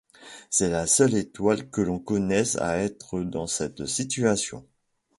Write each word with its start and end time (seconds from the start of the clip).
C'est 0.49 0.71
la 0.71 0.87
seule 0.87 1.13
étoile 1.13 1.69
que 1.69 1.79
l'on 1.79 1.99
connaisse 1.99 2.55
à 2.55 2.77
être 2.77 3.21
dans 3.21 3.45
cette 3.45 3.85
situation. 3.85 4.67